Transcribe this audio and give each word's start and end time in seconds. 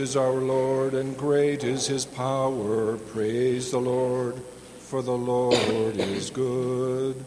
is 0.00 0.16
our 0.16 0.32
Lord, 0.32 0.94
and 0.94 1.16
great 1.16 1.62
is 1.62 1.86
his 1.86 2.06
power. 2.06 2.96
Praise 2.96 3.70
the 3.70 3.78
Lord, 3.78 4.34
for 4.78 5.02
the 5.02 5.12
Lord 5.12 5.96
is 5.96 6.30
good. 6.30 7.22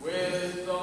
Wisdom, 0.00 0.74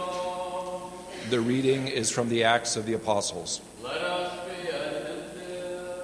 The 1.31 1.41
reading 1.41 1.88
is 1.88 2.11
from 2.11 2.29
the 2.29 2.43
Acts 2.43 2.75
of 2.77 2.85
the 2.85 2.93
Apostles. 2.93 3.59
let 3.84 3.98
us 3.98 4.39
be 4.48 4.70
attentive. 4.70 5.96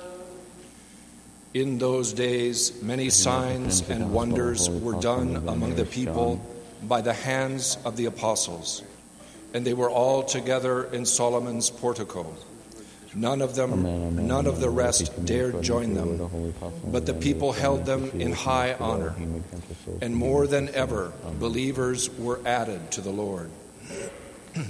In 1.54 1.78
those 1.78 2.14
days, 2.14 2.82
many 2.82 3.10
signs 3.12 3.88
and 3.90 4.12
wonders 4.12 4.70
were 4.70 5.00
done 5.00 5.36
among 5.48 5.76
the 5.76 5.86
people 5.86 6.42
by 6.88 7.02
the 7.02 7.14
hands 7.14 7.78
of 7.86 7.96
the 7.96 8.06
apostles, 8.06 8.82
and 9.54 9.64
they 9.64 9.74
were 9.74 9.90
all 9.90 10.24
together 10.24 10.86
in 10.86 11.06
Solomon's 11.06 11.70
portico. 11.70 12.26
None 13.14 13.42
of 13.42 13.56
them, 13.56 14.26
none 14.28 14.48
of 14.48 14.62
the 14.62 14.70
rest 14.70 15.26
dared 15.26 15.62
join 15.62 15.94
them, 15.94 16.54
but 16.86 17.06
the 17.06 17.14
people 17.14 17.52
held 17.52 17.86
them 17.86 18.10
in 18.12 18.32
high 18.32 18.74
honor. 18.74 19.14
And 20.02 20.16
more 20.16 20.48
than 20.48 20.70
ever, 20.70 21.12
believers 21.40 22.10
were 22.18 22.40
added 22.46 22.92
to 22.92 23.02
the 23.02 23.10
Lord. 23.10 23.52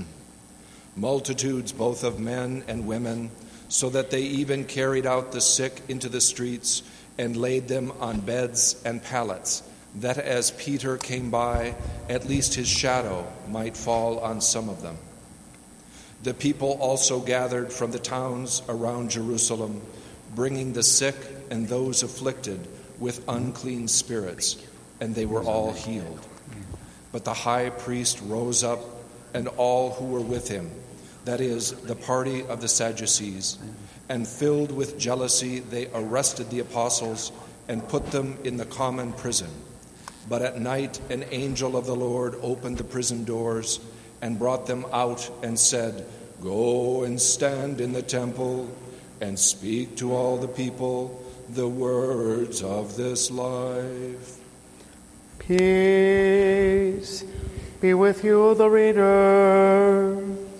Multitudes, 0.95 1.71
both 1.71 2.03
of 2.03 2.19
men 2.19 2.63
and 2.67 2.87
women, 2.87 3.29
so 3.69 3.89
that 3.91 4.09
they 4.09 4.23
even 4.23 4.65
carried 4.65 5.05
out 5.05 5.31
the 5.31 5.41
sick 5.41 5.81
into 5.87 6.09
the 6.09 6.19
streets 6.19 6.83
and 7.17 7.37
laid 7.37 7.67
them 7.67 7.91
on 7.99 8.19
beds 8.19 8.81
and 8.83 9.03
pallets, 9.03 9.63
that 9.95 10.17
as 10.17 10.51
Peter 10.51 10.97
came 10.97 11.29
by, 11.29 11.75
at 12.09 12.27
least 12.27 12.55
his 12.55 12.67
shadow 12.67 13.31
might 13.47 13.77
fall 13.77 14.19
on 14.19 14.41
some 14.41 14.67
of 14.67 14.81
them. 14.81 14.97
The 16.23 16.33
people 16.35 16.77
also 16.79 17.19
gathered 17.19 17.73
from 17.73 17.91
the 17.91 17.99
towns 17.99 18.61
around 18.69 19.09
Jerusalem, 19.09 19.81
bringing 20.35 20.73
the 20.73 20.83
sick 20.83 21.15
and 21.49 21.67
those 21.67 22.03
afflicted 22.03 22.67
with 22.99 23.27
unclean 23.27 23.87
spirits, 23.87 24.63
and 24.99 25.15
they 25.15 25.25
were 25.25 25.43
all 25.43 25.73
healed. 25.73 26.25
But 27.11 27.25
the 27.25 27.33
high 27.33 27.71
priest 27.71 28.21
rose 28.23 28.63
up, 28.63 28.79
and 29.33 29.47
all 29.47 29.91
who 29.91 30.05
were 30.05 30.21
with 30.21 30.47
him, 30.47 30.69
that 31.25 31.41
is, 31.41 31.71
the 31.71 31.95
party 31.95 32.45
of 32.45 32.61
the 32.61 32.67
Sadducees, 32.67 33.57
and 34.07 34.27
filled 34.27 34.71
with 34.71 34.99
jealousy, 34.99 35.59
they 35.59 35.87
arrested 35.93 36.49
the 36.51 36.59
apostles 36.59 37.31
and 37.67 37.87
put 37.87 38.11
them 38.11 38.37
in 38.43 38.57
the 38.57 38.65
common 38.65 39.13
prison. 39.13 39.49
But 40.29 40.43
at 40.43 40.59
night, 40.59 40.99
an 41.09 41.25
angel 41.31 41.75
of 41.75 41.87
the 41.87 41.95
Lord 41.95 42.35
opened 42.41 42.77
the 42.77 42.83
prison 42.83 43.23
doors 43.23 43.79
and 44.21 44.37
brought 44.37 44.67
them 44.67 44.85
out 44.91 45.29
and 45.43 45.57
said, 45.57 46.05
Go 46.41 47.03
and 47.03 47.21
stand 47.21 47.81
in 47.81 47.93
the 47.93 48.01
temple 48.01 48.69
and 49.19 49.37
speak 49.37 49.97
to 49.97 50.13
all 50.13 50.37
the 50.37 50.47
people 50.47 51.23
the 51.49 51.67
words 51.67 52.63
of 52.63 52.95
this 52.95 53.29
life. 53.29 54.37
Peace 55.39 57.23
be 57.81 57.93
with 57.93 58.23
you, 58.23 58.53
the 58.55 58.69
reader. 58.69 60.50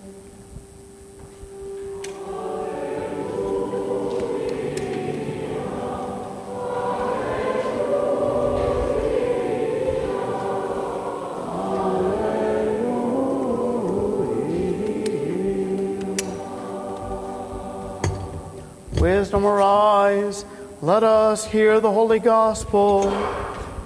Wisdom 19.31 19.45
arise, 19.45 20.43
let 20.81 21.03
us 21.03 21.45
hear 21.45 21.79
the 21.79 21.89
holy 21.89 22.19
gospel. 22.19 23.09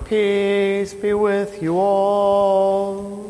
Peace 0.05 0.91
be 0.95 1.13
with 1.13 1.61
you 1.61 1.77
all. 1.77 3.29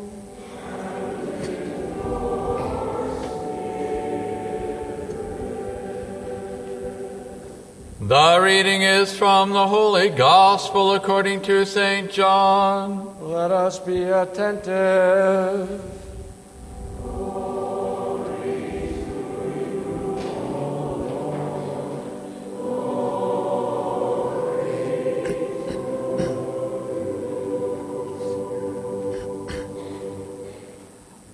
The 8.00 8.40
reading 8.42 8.84
is 8.84 9.14
from 9.14 9.50
the 9.50 9.68
Holy 9.68 10.08
Gospel 10.08 10.94
according 10.94 11.42
to 11.42 11.66
St. 11.66 12.10
John. 12.10 13.14
Let 13.30 13.52
us 13.52 13.78
be 13.80 14.04
attentive. 14.04 15.95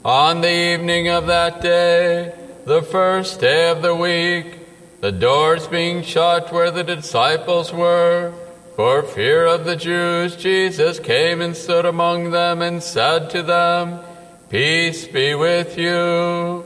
On 0.03 0.41
the 0.41 0.51
evening 0.51 1.09
of 1.09 1.27
that 1.27 1.61
day, 1.61 2.33
the 2.65 2.81
first 2.81 3.39
day 3.39 3.69
of 3.69 3.83
the 3.83 3.93
week, 3.93 4.57
the 4.99 5.11
doors 5.11 5.67
being 5.67 6.01
shut 6.01 6.51
where 6.51 6.71
the 6.71 6.83
disciples 6.83 7.71
were, 7.71 8.33
for 8.75 9.03
fear 9.03 9.45
of 9.45 9.63
the 9.63 9.75
Jews, 9.75 10.35
Jesus 10.35 10.97
came 10.97 11.39
and 11.39 11.55
stood 11.55 11.85
among 11.85 12.31
them 12.31 12.63
and 12.63 12.81
said 12.81 13.29
to 13.29 13.43
them, 13.43 13.99
Peace 14.49 15.07
be 15.07 15.35
with 15.35 15.77
you. 15.77 16.65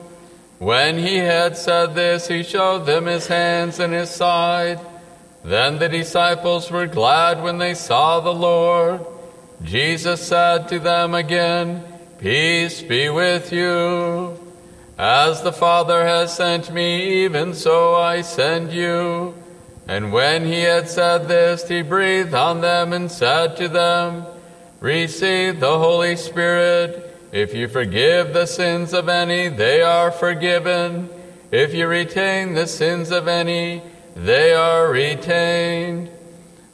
When 0.57 0.97
he 0.97 1.17
had 1.17 1.57
said 1.57 1.93
this, 1.93 2.29
he 2.29 2.41
showed 2.41 2.85
them 2.85 3.05
his 3.05 3.27
hands 3.27 3.81
and 3.81 3.91
his 3.91 4.11
side. 4.11 4.79
Then 5.43 5.77
the 5.77 5.89
disciples 5.89 6.71
were 6.71 6.87
glad 6.87 7.43
when 7.43 7.57
they 7.57 7.73
saw 7.73 8.21
the 8.21 8.33
Lord. 8.33 9.05
Jesus 9.61 10.25
said 10.25 10.69
to 10.69 10.79
them 10.79 11.13
again, 11.13 11.83
Peace 12.19 12.81
be 12.81 13.09
with 13.09 13.51
you. 13.51 14.39
As 14.97 15.41
the 15.41 15.51
Father 15.51 16.05
has 16.05 16.33
sent 16.33 16.71
me, 16.71 17.25
even 17.25 17.53
so 17.53 17.95
I 17.95 18.21
send 18.21 18.71
you. 18.71 19.35
And 19.87 20.13
when 20.13 20.45
he 20.45 20.61
had 20.61 20.89
said 20.89 21.27
this, 21.27 21.67
he 21.67 21.81
breathed 21.81 22.33
on 22.33 22.61
them 22.61 22.93
and 22.93 23.11
said 23.11 23.57
to 23.57 23.67
them, 23.67 24.25
Receive 24.79 25.59
the 25.59 25.77
Holy 25.77 26.15
Spirit. 26.15 27.17
If 27.33 27.53
you 27.53 27.67
forgive 27.67 28.33
the 28.33 28.45
sins 28.45 28.93
of 28.93 29.09
any, 29.09 29.49
they 29.49 29.81
are 29.81 30.09
forgiven. 30.09 31.09
If 31.51 31.73
you 31.73 31.87
retain 31.87 32.53
the 32.53 32.67
sins 32.67 33.11
of 33.11 33.27
any, 33.27 33.81
they 34.15 34.53
are 34.53 34.89
retained. 34.89 36.09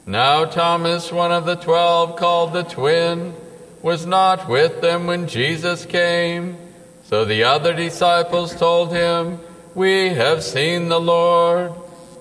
Now 0.06 0.44
Thomas, 0.44 1.10
one 1.10 1.32
of 1.32 1.46
the 1.46 1.56
twelve, 1.56 2.16
called 2.16 2.52
the 2.52 2.62
twin, 2.62 3.34
was 3.82 4.06
not 4.06 4.48
with 4.48 4.80
them 4.80 5.06
when 5.06 5.26
Jesus 5.26 5.84
came. 5.84 6.56
So 7.04 7.24
the 7.24 7.44
other 7.44 7.74
disciples 7.74 8.54
told 8.54 8.92
him, 8.92 9.40
We 9.74 10.08
have 10.08 10.42
seen 10.42 10.88
the 10.88 11.00
Lord. 11.00 11.72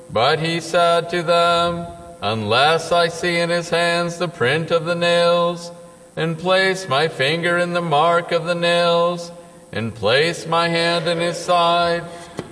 But 0.09 0.39
he 0.39 0.59
said 0.59 1.09
to 1.11 1.23
them, 1.23 1.87
Unless 2.21 2.91
I 2.91 3.07
see 3.07 3.37
in 3.37 3.49
his 3.49 3.69
hands 3.69 4.17
the 4.17 4.27
print 4.27 4.71
of 4.71 4.85
the 4.85 4.95
nails, 4.95 5.71
and 6.15 6.37
place 6.37 6.89
my 6.89 7.07
finger 7.07 7.57
in 7.57 7.73
the 7.73 7.81
mark 7.81 8.31
of 8.31 8.43
the 8.43 8.55
nails, 8.55 9.31
and 9.71 9.95
place 9.95 10.45
my 10.45 10.67
hand 10.67 11.07
in 11.07 11.19
his 11.19 11.37
side, 11.37 12.03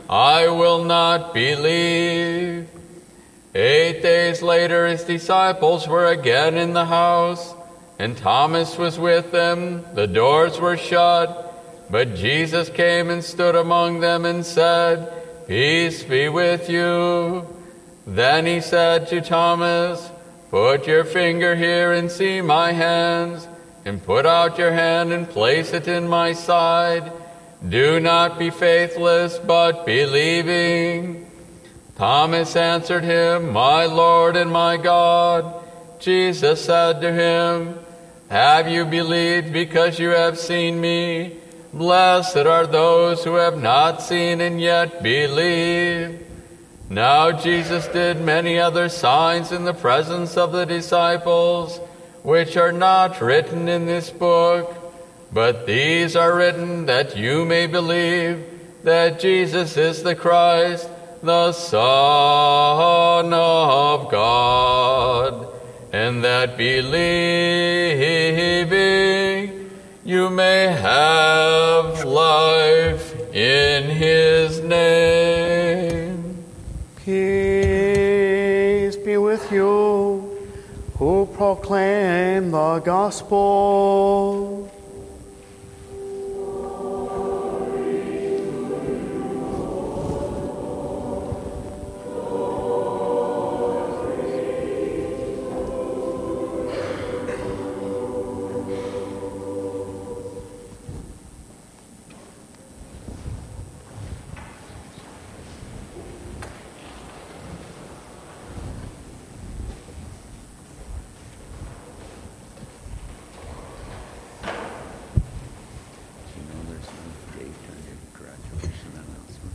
I 0.09 0.47
will 0.47 0.85
not 0.85 1.33
believe. 1.33 2.69
Eight 3.53 4.01
days 4.01 4.41
later, 4.41 4.87
his 4.87 5.03
disciples 5.03 5.87
were 5.87 6.07
again 6.07 6.55
in 6.55 6.73
the 6.73 6.85
house, 6.85 7.53
and 7.99 8.17
Thomas 8.17 8.77
was 8.77 8.97
with 8.97 9.31
them. 9.31 9.83
The 9.93 10.07
doors 10.07 10.59
were 10.59 10.77
shut. 10.77 11.45
But 11.89 12.15
Jesus 12.15 12.69
came 12.69 13.09
and 13.09 13.23
stood 13.23 13.55
among 13.55 13.99
them 13.99 14.23
and 14.23 14.45
said, 14.45 15.47
Peace 15.47 16.03
be 16.03 16.29
with 16.29 16.69
you. 16.69 17.45
Then 18.07 18.45
he 18.45 18.61
said 18.61 19.07
to 19.07 19.21
Thomas, 19.21 20.09
Put 20.49 20.87
your 20.87 21.03
finger 21.03 21.55
here 21.55 21.91
and 21.91 22.09
see 22.09 22.41
my 22.41 22.71
hands, 22.71 23.47
and 23.85 24.03
put 24.03 24.25
out 24.25 24.57
your 24.57 24.71
hand 24.71 25.11
and 25.11 25.27
place 25.27 25.73
it 25.73 25.87
in 25.87 26.07
my 26.07 26.33
side. 26.33 27.11
Do 27.67 27.99
not 27.99 28.39
be 28.39 28.49
faithless, 28.49 29.37
but 29.39 29.85
believing. 29.85 31.29
Thomas 31.95 32.55
answered 32.55 33.03
him, 33.03 33.51
My 33.51 33.85
Lord 33.85 34.37
and 34.37 34.51
my 34.51 34.77
God. 34.77 35.65
Jesus 35.99 36.63
said 36.63 37.01
to 37.01 37.11
him, 37.11 37.78
Have 38.29 38.69
you 38.69 38.85
believed 38.85 39.51
because 39.51 39.97
you 39.97 40.09
have 40.09 40.37
seen 40.37 40.79
me? 40.79 41.37
Blessed 41.73 42.37
are 42.37 42.67
those 42.67 43.23
who 43.23 43.35
have 43.35 43.59
not 43.59 44.03
seen 44.03 44.39
and 44.39 44.61
yet 44.61 45.01
believe. 45.01 46.27
Now 46.89 47.31
Jesus 47.31 47.87
did 47.87 48.21
many 48.21 48.59
other 48.59 48.87
signs 48.87 49.51
in 49.51 49.65
the 49.65 49.73
presence 49.73 50.37
of 50.37 50.51
the 50.51 50.65
disciples, 50.65 51.79
which 52.21 52.55
are 52.55 52.71
not 52.71 53.19
written 53.19 53.67
in 53.67 53.87
this 53.87 54.11
book, 54.11 54.75
but 55.33 55.65
these 55.65 56.15
are 56.15 56.35
written 56.35 56.85
that 56.85 57.17
you 57.17 57.45
may 57.45 57.65
believe 57.65 58.45
that 58.83 59.19
Jesus 59.19 59.75
is 59.75 60.03
the 60.03 60.15
Christ, 60.15 60.87
the 61.23 61.51
Son 61.51 63.33
of 63.33 64.11
God, 64.11 65.48
and 65.91 66.23
that 66.23 66.55
believing 66.57 66.99
you 70.05 70.29
may 70.29 70.67
have 70.67 72.05
life 72.05 73.15
in 73.33 73.89
his 73.89 74.59
name. 74.61 76.43
Peace 77.05 78.95
be 78.97 79.17
with 79.17 79.51
you 79.51 80.37
who 80.97 81.27
proclaim 81.33 82.51
the 82.51 82.79
gospel. 82.79 84.48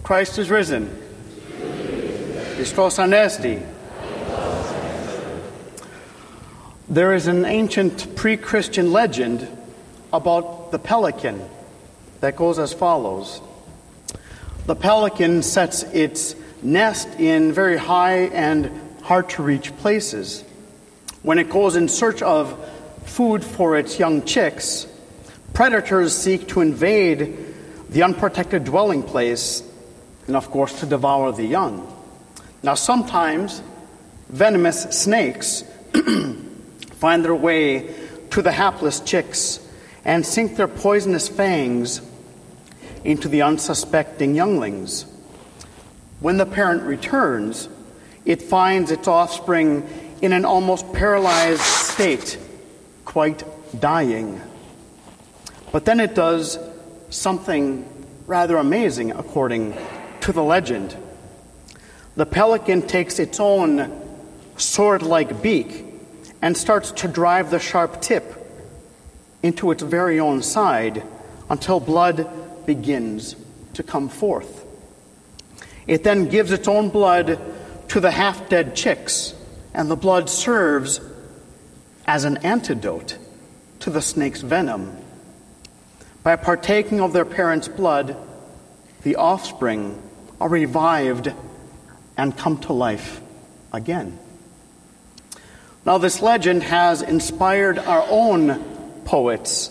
Christ 0.04 0.38
is 0.38 0.50
risen. 0.50 0.90
Christos 2.56 2.98
anesti. 2.98 3.66
There 6.90 7.14
is 7.14 7.26
an 7.26 7.46
ancient 7.46 8.14
pre 8.14 8.36
Christian 8.36 8.92
legend 8.92 9.48
about 10.12 10.72
the 10.72 10.78
pelican 10.78 11.42
that 12.20 12.36
goes 12.36 12.58
as 12.58 12.74
follows 12.74 13.40
The 14.66 14.76
pelican 14.76 15.42
sets 15.42 15.84
its 15.84 16.36
nest 16.62 17.08
in 17.18 17.54
very 17.54 17.78
high 17.78 18.26
and 18.26 18.70
hard 19.04 19.30
to 19.30 19.42
reach 19.42 19.74
places. 19.78 20.44
When 21.22 21.38
it 21.38 21.48
goes 21.48 21.76
in 21.76 21.88
search 21.88 22.20
of 22.20 22.54
food 23.06 23.42
for 23.42 23.78
its 23.78 23.98
young 23.98 24.22
chicks, 24.26 24.86
predators 25.54 26.14
seek 26.14 26.48
to 26.48 26.60
invade 26.60 27.38
the 27.88 28.02
unprotected 28.02 28.64
dwelling 28.64 29.02
place 29.02 29.62
and, 30.26 30.37
of 30.37 30.50
course, 30.50 30.81
to 30.81 30.87
devour 30.87 31.32
the 31.32 31.44
young. 31.44 31.91
Now, 32.62 32.75
sometimes 32.75 33.62
venomous 34.29 34.82
snakes 34.85 35.65
find 36.93 37.25
their 37.25 37.35
way 37.35 37.94
to 38.31 38.43
the 38.43 38.53
hapless 38.53 39.00
chicks 39.00 39.61
and 40.05 40.25
sink 40.25 40.56
their 40.56 40.69
poisonous 40.69 41.29
fangs 41.29 42.00
into 43.05 43.29
the 43.29 43.43
unsuspecting 43.43 44.35
younglings. 44.35 45.06
When 46.21 46.38
the 46.38 46.47
parent 46.47 46.82
returns, 46.82 47.69
it 48.25 48.41
finds 48.41 48.91
its 48.91 49.06
offspring 49.06 49.87
in 50.23 50.32
an 50.32 50.44
almost 50.44 50.91
paralyzed 50.93 51.61
state, 51.61 52.38
quite 53.05 53.44
dying. 53.79 54.41
But 55.71 55.85
then 55.85 56.00
it 56.00 56.15
does 56.15 56.59
something 57.11 57.85
rather 58.26 58.56
amazing, 58.56 59.11
according 59.11 59.76
to 60.25 60.32
the 60.32 60.43
legend. 60.43 60.97
The 62.17 62.25
pelican 62.25 62.81
takes 62.81 63.19
its 63.19 63.38
own 63.38 63.93
sword 64.56 65.03
like 65.03 65.43
beak 65.43 65.85
and 66.41 66.56
starts 66.56 66.93
to 66.93 67.09
drive 67.09 67.50
the 67.50 67.59
sharp 67.59 68.00
tip 68.00 68.25
into 69.43 69.71
its 69.71 69.82
very 69.82 70.19
own 70.19 70.41
side 70.41 71.03
until 71.50 71.79
blood 71.79 72.26
begins 72.65 73.37
to 73.75 73.82
come 73.82 74.09
forth. 74.09 74.65
It 75.87 76.05
then 76.05 76.31
gives 76.31 76.53
its 76.53 76.69
own 76.69 76.88
blood 76.88 77.38
to 77.88 78.00
the 78.00 78.11
half 78.11 78.49
dead 78.49 78.75
chicks, 78.75 79.35
and 79.75 79.91
the 79.91 79.97
blood 79.97 80.31
serves 80.31 81.03
as 82.06 82.25
an 82.25 82.38
antidote 82.38 83.19
to 83.81 83.91
the 83.91 84.00
snake's 84.00 84.41
venom. 84.41 84.97
By 86.23 86.37
partaking 86.37 87.03
of 87.03 87.12
their 87.12 87.26
parents' 87.26 87.69
blood, 87.69 88.17
the 89.03 89.17
offspring 89.17 90.00
are 90.40 90.48
revived 90.48 91.32
and 92.16 92.36
come 92.36 92.58
to 92.58 92.72
life 92.72 93.20
again. 93.72 94.19
Now, 95.86 95.98
this 95.98 96.22
legend 96.22 96.62
has 96.62 97.02
inspired 97.02 97.78
our 97.78 98.06
own 98.08 98.62
poets 99.04 99.70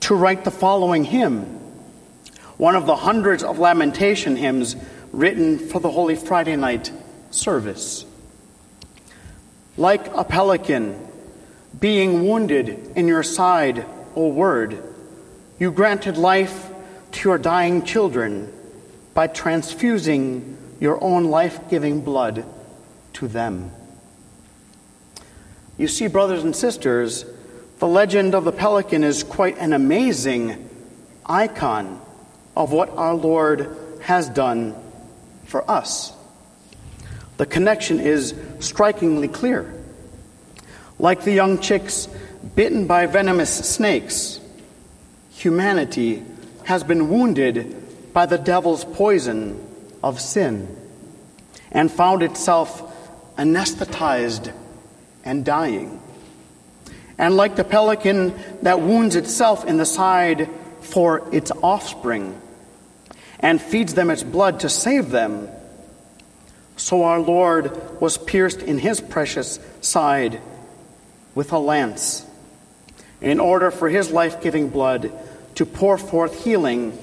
to 0.00 0.14
write 0.14 0.44
the 0.44 0.50
following 0.50 1.04
hymn, 1.04 1.42
one 2.56 2.76
of 2.76 2.86
the 2.86 2.96
hundreds 2.96 3.42
of 3.42 3.58
lamentation 3.58 4.36
hymns 4.36 4.76
written 5.12 5.58
for 5.58 5.80
the 5.80 5.90
Holy 5.90 6.16
Friday 6.16 6.56
night 6.56 6.90
service. 7.30 8.06
Like 9.76 10.06
a 10.14 10.24
pelican 10.24 10.98
being 11.78 12.26
wounded 12.26 12.92
in 12.96 13.08
your 13.08 13.22
side, 13.22 13.84
O 14.14 14.28
Word, 14.28 14.82
you 15.58 15.72
granted 15.72 16.16
life 16.16 16.70
to 17.12 17.28
your 17.28 17.38
dying 17.38 17.84
children 17.84 18.52
by 19.14 19.28
transfusing 19.28 20.58
your 20.80 21.02
own 21.02 21.24
life 21.24 21.70
giving 21.70 22.02
blood 22.02 22.44
to 23.14 23.28
them. 23.28 23.70
You 25.78 25.88
see, 25.88 26.08
brothers 26.08 26.44
and 26.44 26.54
sisters, 26.54 27.24
the 27.78 27.86
legend 27.88 28.34
of 28.34 28.44
the 28.44 28.52
pelican 28.52 29.02
is 29.02 29.22
quite 29.22 29.58
an 29.58 29.72
amazing 29.72 30.68
icon 31.26 32.00
of 32.56 32.72
what 32.72 32.90
our 32.90 33.14
Lord 33.14 33.76
has 34.02 34.28
done 34.28 34.74
for 35.44 35.68
us. 35.70 36.12
The 37.36 37.46
connection 37.46 37.98
is 37.98 38.34
strikingly 38.60 39.28
clear. 39.28 39.72
Like 40.98 41.22
the 41.22 41.32
young 41.32 41.58
chicks 41.58 42.08
bitten 42.54 42.86
by 42.86 43.06
venomous 43.06 43.52
snakes, 43.52 44.40
humanity 45.30 46.22
has 46.64 46.84
been 46.84 47.08
wounded 47.08 47.83
by 48.14 48.24
the 48.24 48.38
devil's 48.38 48.84
poison 48.84 49.60
of 50.02 50.20
sin 50.20 50.74
and 51.70 51.90
found 51.90 52.22
itself 52.22 52.80
anesthetized 53.36 54.54
and 55.24 55.44
dying. 55.44 56.00
And 57.18 57.36
like 57.36 57.56
the 57.56 57.64
pelican 57.64 58.34
that 58.62 58.80
wounds 58.80 59.16
itself 59.16 59.66
in 59.66 59.76
the 59.76 59.84
side 59.84 60.48
for 60.80 61.28
its 61.34 61.50
offspring 61.62 62.40
and 63.40 63.60
feeds 63.60 63.94
them 63.94 64.10
its 64.10 64.22
blood 64.22 64.60
to 64.60 64.68
save 64.68 65.10
them, 65.10 65.48
so 66.76 67.02
our 67.02 67.20
Lord 67.20 68.00
was 68.00 68.16
pierced 68.16 68.62
in 68.62 68.78
his 68.78 69.00
precious 69.00 69.58
side 69.80 70.40
with 71.34 71.52
a 71.52 71.58
lance 71.58 72.24
in 73.20 73.40
order 73.40 73.70
for 73.70 73.88
his 73.88 74.10
life 74.10 74.40
giving 74.40 74.68
blood 74.68 75.12
to 75.56 75.66
pour 75.66 75.98
forth 75.98 76.44
healing 76.44 76.96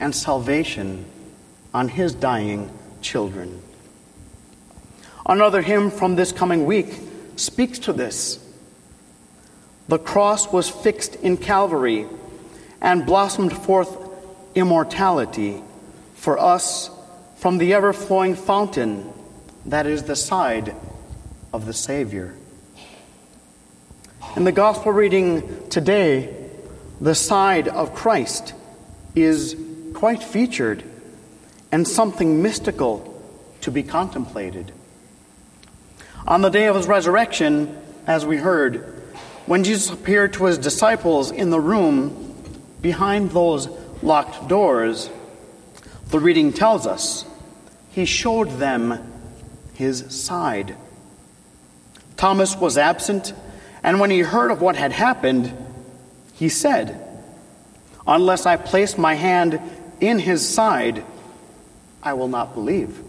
and 0.00 0.14
salvation 0.14 1.04
on 1.74 1.88
his 1.88 2.14
dying 2.14 2.70
children. 3.00 3.62
Another 5.26 5.62
hymn 5.62 5.90
from 5.90 6.16
this 6.16 6.32
coming 6.32 6.64
week 6.66 6.94
speaks 7.36 7.78
to 7.80 7.92
this. 7.92 8.38
The 9.88 9.98
cross 9.98 10.52
was 10.52 10.68
fixed 10.68 11.16
in 11.16 11.36
Calvary 11.36 12.06
and 12.80 13.06
blossomed 13.06 13.56
forth 13.56 13.96
immortality 14.54 15.62
for 16.14 16.38
us 16.38 16.90
from 17.36 17.58
the 17.58 17.74
ever 17.74 17.92
flowing 17.92 18.34
fountain 18.34 19.12
that 19.66 19.86
is 19.86 20.04
the 20.04 20.16
side 20.16 20.74
of 21.52 21.66
the 21.66 21.72
Savior. 21.72 22.34
In 24.36 24.44
the 24.44 24.52
gospel 24.52 24.92
reading 24.92 25.68
today, 25.68 26.34
the 27.00 27.14
side 27.14 27.68
of 27.68 27.94
Christ 27.94 28.54
is 29.14 29.54
quite 29.92 30.22
featured 30.22 30.82
and 31.70 31.86
something 31.86 32.42
mystical 32.42 33.08
to 33.62 33.70
be 33.70 33.82
contemplated. 33.82 34.72
On 36.26 36.42
the 36.42 36.50
day 36.50 36.66
of 36.66 36.76
his 36.76 36.86
resurrection, 36.86 37.76
as 38.06 38.26
we 38.26 38.36
heard, 38.36 39.02
when 39.46 39.64
Jesus 39.64 39.90
appeared 39.90 40.34
to 40.34 40.44
his 40.44 40.58
disciples 40.58 41.30
in 41.30 41.50
the 41.50 41.60
room 41.60 42.34
behind 42.80 43.30
those 43.30 43.68
locked 44.02 44.48
doors, 44.48 45.10
the 46.08 46.20
reading 46.20 46.52
tells 46.52 46.86
us 46.86 47.24
he 47.90 48.04
showed 48.04 48.50
them 48.58 49.12
his 49.74 50.04
side. 50.14 50.76
Thomas 52.16 52.56
was 52.56 52.78
absent, 52.78 53.34
and 53.82 53.98
when 53.98 54.10
he 54.10 54.20
heard 54.20 54.50
of 54.50 54.60
what 54.60 54.76
had 54.76 54.92
happened, 54.92 55.52
he 56.34 56.48
said, 56.48 57.11
Unless 58.06 58.46
I 58.46 58.56
place 58.56 58.98
my 58.98 59.14
hand 59.14 59.60
in 60.00 60.18
his 60.18 60.46
side, 60.46 61.04
I 62.02 62.14
will 62.14 62.28
not 62.28 62.54
believe. 62.54 63.00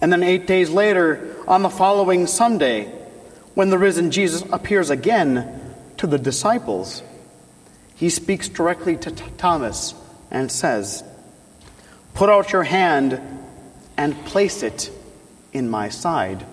And 0.00 0.12
then 0.12 0.22
eight 0.22 0.46
days 0.46 0.70
later, 0.70 1.36
on 1.46 1.62
the 1.62 1.70
following 1.70 2.26
Sunday, 2.26 2.86
when 3.54 3.70
the 3.70 3.78
risen 3.78 4.10
Jesus 4.10 4.42
appears 4.50 4.90
again 4.90 5.60
to 5.98 6.06
the 6.06 6.18
disciples, 6.18 7.02
he 7.94 8.10
speaks 8.10 8.48
directly 8.48 8.96
to 8.96 9.10
Thomas 9.10 9.94
and 10.30 10.50
says, 10.50 11.04
Put 12.14 12.28
out 12.28 12.52
your 12.52 12.64
hand 12.64 13.20
and 13.96 14.24
place 14.24 14.62
it 14.62 14.90
in 15.52 15.68
my 15.68 15.88
side. 15.88 16.44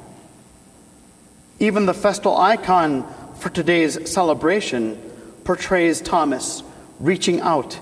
Even 1.59 1.87
the 1.87 1.93
festal 1.93 2.37
icon 2.37 3.11
for 3.35 3.49
today's 3.49 4.11
celebration 4.11 5.01
portrays 5.43 6.01
Thomas 6.01 6.63
reaching 7.01 7.41
out 7.41 7.79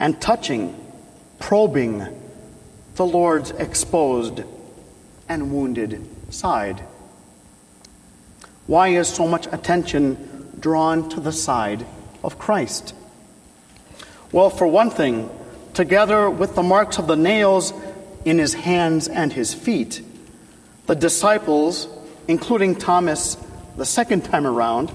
and 0.00 0.20
touching, 0.20 0.74
probing 1.38 2.04
the 2.96 3.06
Lord's 3.06 3.52
exposed 3.52 4.42
and 5.28 5.52
wounded 5.52 6.04
side. 6.34 6.82
Why 8.66 8.88
is 8.88 9.08
so 9.08 9.26
much 9.28 9.46
attention 9.46 10.52
drawn 10.58 11.08
to 11.10 11.20
the 11.20 11.32
side 11.32 11.86
of 12.24 12.38
Christ? 12.38 12.94
Well, 14.32 14.50
for 14.50 14.66
one 14.66 14.90
thing, 14.90 15.30
together 15.72 16.28
with 16.28 16.54
the 16.54 16.62
marks 16.62 16.98
of 16.98 17.06
the 17.06 17.16
nails 17.16 17.72
in 18.24 18.38
his 18.38 18.54
hands 18.54 19.06
and 19.06 19.32
his 19.32 19.54
feet, 19.54 20.02
the 20.86 20.96
disciples, 20.96 21.88
including 22.26 22.74
Thomas 22.74 23.36
the 23.76 23.86
second 23.86 24.24
time 24.24 24.46
around, 24.46 24.92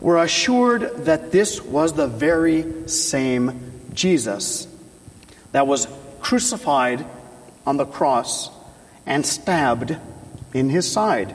were 0.00 0.18
assured 0.18 1.04
that 1.06 1.32
this 1.32 1.62
was 1.62 1.94
the 1.94 2.06
very 2.06 2.88
same 2.88 3.72
Jesus 3.94 4.68
that 5.52 5.66
was 5.66 5.88
crucified 6.20 7.04
on 7.66 7.76
the 7.76 7.86
cross 7.86 8.50
and 9.06 9.24
stabbed 9.24 9.96
in 10.52 10.68
his 10.68 10.90
side. 10.90 11.34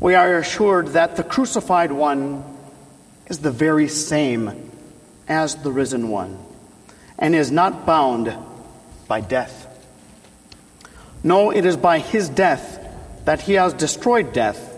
We 0.00 0.14
are 0.14 0.38
assured 0.38 0.88
that 0.88 1.16
the 1.16 1.24
crucified 1.24 1.92
one 1.92 2.44
is 3.26 3.40
the 3.40 3.50
very 3.50 3.88
same 3.88 4.70
as 5.28 5.56
the 5.56 5.70
risen 5.70 6.08
one 6.08 6.38
and 7.18 7.34
is 7.34 7.50
not 7.50 7.84
bound 7.84 8.34
by 9.06 9.20
death. 9.20 9.66
No, 11.22 11.50
it 11.50 11.66
is 11.66 11.76
by 11.76 11.98
his 11.98 12.28
death 12.28 12.78
that 13.26 13.42
he 13.42 13.54
has 13.54 13.74
destroyed 13.74 14.32
death. 14.32 14.69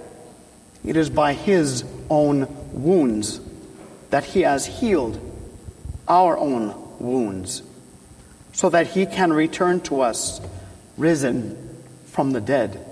It 0.85 0.97
is 0.97 1.11
by 1.11 1.35
his 1.35 1.85
own 2.11 2.49
wounds 2.73 3.41
that 4.11 4.25
he 4.25 4.43
has 4.43 4.67
healed 4.67 5.19
our 6.09 6.37
own 6.37 6.75
wounds 6.99 7.63
so 8.53 8.69
that 8.71 8.89
he 8.89 9.07
can 9.07 9.33
return 9.33 9.81
to 9.81 10.01
us 10.01 10.41
risen 10.97 11.83
from 12.07 12.33
the 12.33 12.41
dead. 12.41 12.85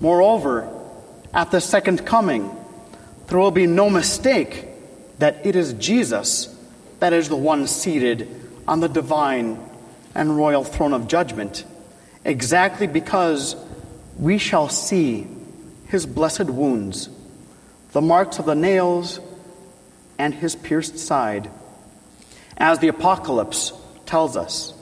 Moreover, 0.00 0.68
at 1.32 1.50
the 1.50 1.60
second 1.60 2.04
coming, 2.04 2.50
there 3.28 3.38
will 3.38 3.50
be 3.50 3.66
no 3.66 3.88
mistake 3.90 4.66
that 5.18 5.46
it 5.46 5.56
is 5.56 5.74
Jesus 5.74 6.52
that 7.00 7.12
is 7.12 7.28
the 7.28 7.36
one 7.36 7.66
seated 7.66 8.28
on 8.66 8.80
the 8.80 8.88
divine 8.88 9.58
and 10.14 10.36
royal 10.36 10.64
throne 10.64 10.92
of 10.92 11.08
judgment, 11.08 11.64
exactly 12.24 12.86
because 12.86 13.54
we 14.18 14.38
shall 14.38 14.68
see 14.68 15.26
his 15.88 16.06
blessed 16.06 16.46
wounds, 16.46 17.08
the 17.92 18.00
marks 18.00 18.38
of 18.38 18.46
the 18.46 18.54
nails, 18.54 19.20
and 20.18 20.34
his 20.34 20.56
pierced 20.56 20.98
side. 20.98 21.50
As 22.56 22.78
the 22.78 22.88
Apocalypse 22.88 23.72
tells 24.06 24.36
us 24.36 24.72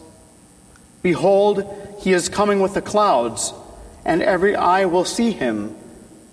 Behold, 1.03 1.65
he 2.01 2.13
is 2.13 2.29
coming 2.29 2.61
with 2.61 2.75
the 2.75 2.83
clouds, 2.83 3.53
and 4.05 4.23
every 4.23 4.57
eye 4.57 4.87
will 4.87 5.05
see 5.05 5.33
him, 5.33 5.77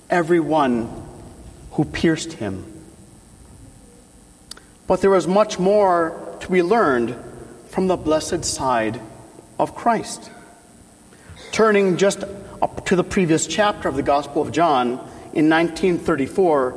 every 0.09 0.39
one 0.39 0.89
who 1.71 1.83
pierced 1.83 2.33
him. 2.33 2.65
But 4.87 5.01
there 5.01 5.15
is 5.15 5.27
much 5.27 5.59
more 5.59 6.37
to 6.41 6.49
be 6.49 6.63
learned 6.63 7.15
from 7.67 7.87
the 7.87 7.97
blessed 7.97 8.45
side 8.45 8.99
of 9.59 9.75
Christ. 9.75 10.31
Turning 11.51 11.97
just 11.97 12.23
up 12.61 12.85
to 12.85 12.95
the 12.95 13.03
previous 13.03 13.47
chapter 13.47 13.89
of 13.89 13.95
the 13.95 14.03
Gospel 14.03 14.41
of 14.41 14.51
John 14.51 14.89
in 15.33 15.49
1934, 15.49 16.71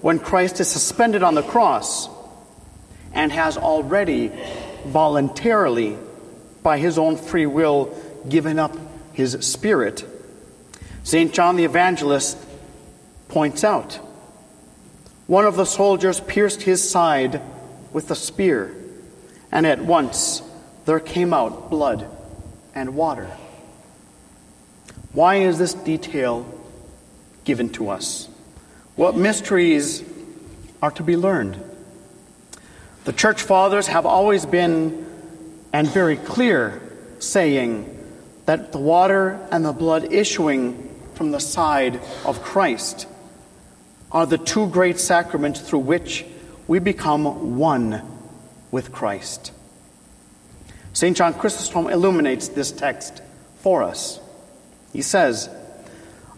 when 0.00 0.18
Christ 0.18 0.60
is 0.60 0.68
suspended 0.68 1.22
on 1.22 1.34
the 1.34 1.42
cross 1.42 2.08
and 3.12 3.30
has 3.32 3.56
already 3.56 4.32
voluntarily, 4.86 5.96
by 6.62 6.78
his 6.78 6.98
own 6.98 7.16
free 7.16 7.46
will, 7.46 7.96
given 8.28 8.58
up 8.58 8.76
his 9.12 9.36
spirit. 9.40 10.04
St. 11.04 11.32
John 11.32 11.56
the 11.56 11.64
Evangelist 11.64 12.36
points 13.28 13.64
out 13.64 13.98
one 15.26 15.44
of 15.44 15.56
the 15.56 15.66
soldiers 15.66 16.20
pierced 16.20 16.62
his 16.62 16.88
side 16.88 17.42
with 17.92 18.10
a 18.10 18.14
spear, 18.14 18.74
and 19.52 19.66
at 19.66 19.78
once 19.78 20.42
there 20.86 21.00
came 21.00 21.34
out 21.34 21.68
blood 21.68 22.08
and 22.74 22.94
water. 22.94 23.28
Why 25.12 25.36
is 25.36 25.58
this 25.58 25.74
detail 25.74 26.46
given 27.44 27.70
to 27.70 27.88
us? 27.88 28.28
What 28.94 29.16
mysteries 29.16 30.04
are 30.82 30.90
to 30.92 31.02
be 31.02 31.16
learned? 31.16 31.62
The 33.04 33.12
church 33.12 33.42
fathers 33.42 33.86
have 33.86 34.04
always 34.04 34.44
been, 34.44 35.06
and 35.72 35.88
very 35.88 36.16
clear, 36.16 36.82
saying 37.20 37.94
that 38.44 38.72
the 38.72 38.78
water 38.78 39.38
and 39.50 39.64
the 39.64 39.72
blood 39.72 40.12
issuing 40.12 40.94
from 41.14 41.30
the 41.30 41.40
side 41.40 42.00
of 42.24 42.42
Christ 42.42 43.06
are 44.12 44.26
the 44.26 44.38
two 44.38 44.68
great 44.68 44.98
sacraments 44.98 45.60
through 45.60 45.80
which 45.80 46.24
we 46.66 46.78
become 46.78 47.56
one 47.56 48.02
with 48.70 48.92
Christ. 48.92 49.52
St. 50.92 51.16
John 51.16 51.34
Chrysostom 51.34 51.88
illuminates 51.88 52.48
this 52.48 52.72
text 52.72 53.22
for 53.60 53.82
us. 53.82 54.20
He 54.92 55.02
says, 55.02 55.48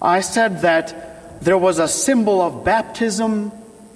I 0.01 0.21
said 0.21 0.63
that 0.63 1.43
there 1.43 1.59
was 1.59 1.79
a 1.79 1.89
symbol 1.89 2.41
of 2.41 2.65
baptism 2.65 3.53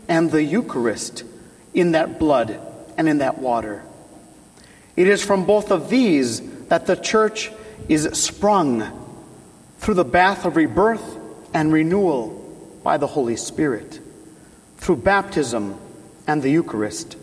and 0.08 0.30
the 0.30 0.42
Eucharist 0.42 1.24
in 1.72 1.92
that 1.92 2.18
blood 2.18 2.60
and 2.96 3.08
in 3.08 3.18
that 3.18 3.38
water. 3.38 3.82
It 4.96 5.08
is 5.08 5.24
from 5.24 5.44
both 5.44 5.70
of 5.70 5.90
these 5.90 6.40
that 6.68 6.86
the 6.86 6.96
church 6.96 7.50
is 7.88 8.08
sprung 8.12 8.82
through 9.78 9.94
the 9.94 10.04
bath 10.04 10.44
of 10.44 10.56
rebirth 10.56 11.18
and 11.52 11.72
renewal 11.72 12.40
by 12.82 12.96
the 12.96 13.06
Holy 13.06 13.36
Spirit, 13.36 14.00
through 14.76 14.96
baptism 14.96 15.78
and 16.26 16.42
the 16.42 16.50
Eucharist. 16.50 17.16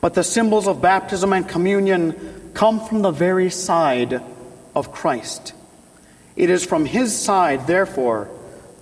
But 0.00 0.14
the 0.14 0.24
symbols 0.24 0.68
of 0.68 0.82
baptism 0.82 1.32
and 1.32 1.48
communion 1.48 2.50
come 2.54 2.80
from 2.86 3.02
the 3.02 3.10
very 3.10 3.50
side 3.50 4.22
of 4.74 4.92
Christ. 4.92 5.54
It 6.36 6.50
is 6.50 6.64
from 6.64 6.84
his 6.84 7.16
side, 7.16 7.66
therefore, 7.66 8.28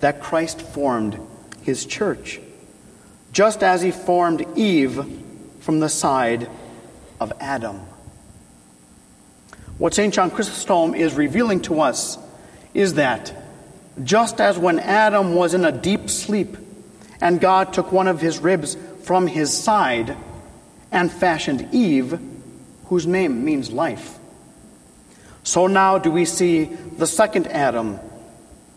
that 0.01 0.21
Christ 0.21 0.61
formed 0.61 1.19
his 1.63 1.85
church, 1.85 2.41
just 3.33 3.63
as 3.63 3.83
he 3.83 3.91
formed 3.91 4.45
Eve 4.57 5.05
from 5.61 5.81
the 5.81 5.89
side 5.89 6.49
of 7.21 7.33
Adam. 7.41 7.81
What 9.79 9.95
St. 9.95 10.13
John 10.13 10.31
Chrysostom 10.31 10.95
is 10.95 11.15
revealing 11.15 11.61
to 11.63 11.81
us 11.81 12.19
is 12.75 12.95
that 12.95 13.35
just 14.03 14.41
as 14.41 14.59
when 14.59 14.79
Adam 14.79 15.35
was 15.35 15.55
in 15.55 15.65
a 15.65 15.73
deep 15.73 16.09
sleep 16.09 16.57
and 17.21 17.41
God 17.41 17.73
took 17.73 17.93
one 17.93 18.09
of 18.09 18.21
his 18.21 18.39
ribs 18.39 18.77
from 19.03 19.27
his 19.27 19.57
side 19.57 20.17
and 20.91 21.11
fashioned 21.11 21.69
Eve, 21.73 22.19
whose 22.87 23.07
name 23.07 23.45
means 23.45 23.71
life. 23.71 24.19
So 25.45 25.67
now 25.67 25.99
do 25.99 26.11
we 26.11 26.25
see 26.25 26.65
the 26.65 27.07
second 27.07 27.47
Adam, 27.49 27.99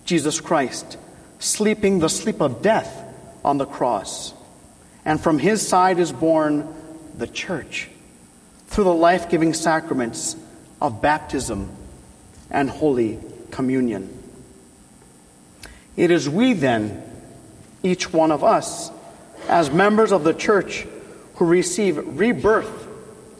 Jesus 0.03 0.41
Christ, 0.41 0.97
sleeping 1.39 1.99
the 1.99 2.09
sleep 2.09 2.41
of 2.41 2.61
death 2.61 3.03
on 3.43 3.57
the 3.57 3.65
cross. 3.65 4.33
And 5.03 5.21
from 5.21 5.37
his 5.37 5.65
side 5.65 5.99
is 5.99 6.11
born 6.11 6.67
the 7.17 7.27
church 7.27 7.89
through 8.67 8.85
the 8.85 8.93
life 8.93 9.29
giving 9.29 9.53
sacraments 9.53 10.35
of 10.81 11.01
baptism 11.01 11.69
and 12.49 12.69
Holy 12.69 13.19
Communion. 13.51 14.11
It 15.95 16.11
is 16.11 16.27
we 16.27 16.53
then, 16.53 17.03
each 17.83 18.11
one 18.11 18.31
of 18.31 18.43
us, 18.43 18.91
as 19.47 19.69
members 19.69 20.11
of 20.11 20.23
the 20.23 20.33
church 20.33 20.87
who 21.35 21.45
receive 21.45 22.19
rebirth 22.19 22.87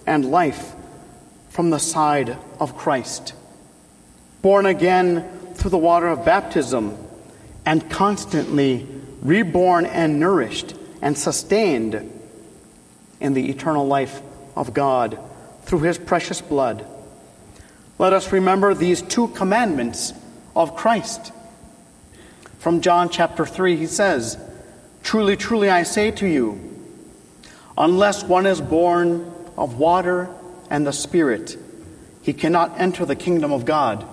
and 0.06 0.26
life 0.26 0.74
from 1.56 1.70
the 1.70 1.80
side 1.80 2.38
of 2.60 2.76
Christ, 2.76 3.34
born 4.42 4.66
again 4.66 5.26
through 5.54 5.72
the 5.72 5.78
water 5.78 6.08
of 6.10 6.26
baptism, 6.26 6.98
and 7.66 7.90
constantly 7.90 8.86
reborn 9.22 9.86
and 9.86 10.20
nourished 10.20 10.76
and 11.02 11.18
sustained 11.18 12.12
in 13.22 13.34
the 13.34 13.50
eternal 13.50 13.88
life 13.88 14.22
of 14.58 14.74
God 14.74 15.18
through 15.62 15.80
his 15.80 15.98
precious 15.98 16.42
blood. 16.42 16.86
let 18.00 18.12
us 18.12 18.34
remember 18.34 18.74
these 18.74 19.02
two 19.02 19.30
commandments 19.30 20.12
of 20.58 20.76
Christ. 20.76 21.32
From 22.60 22.82
John 22.82 23.08
chapter 23.08 23.46
3, 23.46 23.78
he 23.78 23.88
says, 23.88 24.38
Truly, 25.04 25.38
truly, 25.38 25.70
I 25.70 25.84
say 25.84 26.12
to 26.12 26.28
you, 26.28 26.60
unless 27.78 28.26
one 28.26 28.46
is 28.46 28.60
born 28.60 29.32
of 29.56 29.80
water 29.80 30.30
and 30.70 30.86
the 30.86 30.94
Spirit, 30.94 31.58
he 32.22 32.34
cannot 32.34 32.80
enter 32.80 33.06
the 33.06 33.16
kingdom 33.16 33.52
of 33.52 33.66
God. 33.66 34.06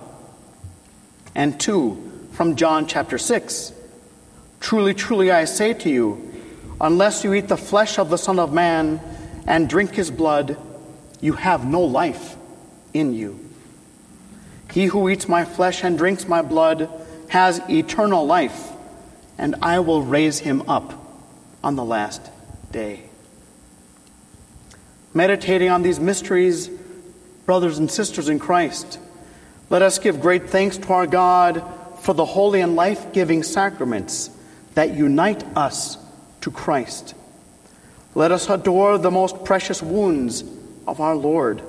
And 1.35 1.59
two, 1.59 2.27
from 2.31 2.55
John 2.55 2.87
chapter 2.87 3.17
6, 3.17 3.73
Truly, 4.63 4.93
truly, 4.93 5.29
I 5.29 5.43
say 5.43 5.73
to 5.73 5.89
you, 5.89 6.31
unless 6.79 7.25
you 7.25 7.33
eat 7.33 7.49
the 7.49 7.57
flesh 7.57 7.99
of 7.99 8.09
the 8.09 8.17
Son 8.17 8.39
of 8.39 8.53
Man 8.53 9.01
and 9.45 9.69
drink 9.69 9.93
his 9.93 10.09
blood, 10.09 10.57
you 11.19 11.33
have 11.33 11.65
no 11.65 11.81
life 11.81 12.37
in 12.93 13.13
you. 13.13 13.39
He 14.71 14.85
who 14.85 15.09
eats 15.09 15.27
my 15.27 15.43
flesh 15.43 15.83
and 15.83 15.97
drinks 15.97 16.29
my 16.29 16.41
blood 16.41 16.89
has 17.27 17.61
eternal 17.69 18.25
life, 18.25 18.71
and 19.37 19.55
I 19.61 19.79
will 19.79 20.01
raise 20.01 20.39
him 20.39 20.63
up 20.69 20.93
on 21.61 21.75
the 21.75 21.83
last 21.83 22.21
day. 22.71 23.03
Meditating 25.13 25.69
on 25.69 25.83
these 25.83 25.99
mysteries, 25.99 26.69
brothers 27.45 27.77
and 27.77 27.89
sisters 27.89 28.29
in 28.29 28.39
Christ, 28.39 28.99
let 29.69 29.81
us 29.81 29.99
give 29.99 30.21
great 30.21 30.49
thanks 30.49 30.77
to 30.77 30.93
our 30.93 31.07
God 31.07 31.63
for 32.01 32.13
the 32.13 32.25
holy 32.25 32.61
and 32.61 32.75
life 32.75 33.13
giving 33.13 33.43
sacraments 33.43 34.29
that 34.73 34.95
unite 34.95 35.43
us 35.55 35.97
to 36.41 36.51
Christ. 36.51 37.13
Let 38.15 38.31
us 38.31 38.49
adore 38.49 38.97
the 38.97 39.11
most 39.11 39.45
precious 39.45 39.81
wounds 39.81 40.43
of 40.87 40.99
our 40.99 41.15
Lord, 41.15 41.61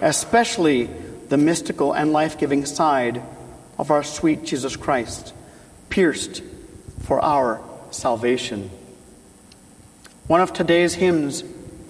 especially 0.00 0.90
the 1.28 1.36
mystical 1.36 1.92
and 1.92 2.12
life 2.12 2.38
giving 2.38 2.64
side 2.66 3.22
of 3.78 3.90
our 3.90 4.02
sweet 4.02 4.44
Jesus 4.44 4.76
Christ, 4.76 5.32
pierced 5.88 6.42
for 7.00 7.20
our 7.20 7.62
salvation. 7.90 8.70
One 10.26 10.40
of 10.40 10.52
today's 10.52 10.94
hymns 10.94 11.42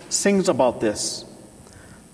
sings 0.09 0.49
about 0.49 0.81
this. 0.81 1.25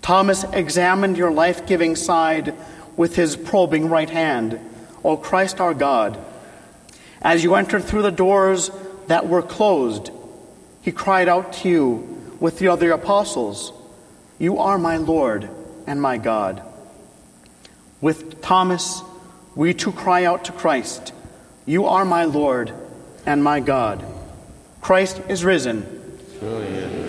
Thomas 0.03 0.45
examined 0.45 1.17
your 1.17 1.31
life 1.31 1.67
giving 1.67 1.97
side 1.97 2.55
with 2.97 3.17
his 3.17 3.37
probing 3.37 3.89
right 3.89 4.11
hand, 4.11 4.61
O 5.03 5.17
Christ 5.17 5.61
our 5.61 5.75
God. 5.75 6.19
As 7.23 7.43
you 7.43 7.55
entered 7.55 7.85
through 7.85 8.03
the 8.03 8.11
doors 8.11 8.71
that 9.07 9.29
were 9.29 9.43
closed, 9.43 10.11
he 10.83 10.93
cried 10.93 11.29
out 11.29 11.55
to 11.55 11.69
you 11.69 12.37
with 12.39 12.59
the 12.59 12.69
other 12.69 12.93
apostles, 12.93 13.73
You 14.39 14.59
are 14.59 14.79
my 14.79 14.99
Lord 14.99 15.49
and 15.87 16.01
my 16.03 16.19
God. 16.19 16.63
With 18.01 18.43
Thomas, 18.43 19.03
we 19.55 19.73
too 19.73 19.93
cry 19.93 20.25
out 20.25 20.45
to 20.45 20.53
Christ, 20.53 21.15
You 21.65 21.87
are 21.87 22.05
my 22.05 22.25
Lord 22.25 22.75
and 23.25 23.43
my 23.43 23.61
God. 23.61 24.05
Christ 24.83 25.23
is 25.29 25.45
risen. 25.45 25.87
I 26.43 27.04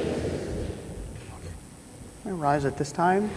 rise 2.46 2.64
at 2.64 2.78
this 2.78 2.92
time. 2.92 3.28